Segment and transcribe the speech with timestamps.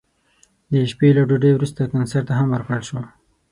[0.71, 2.99] د شپې له ډوډۍ وروسته کنسرت هم ورکړل شو.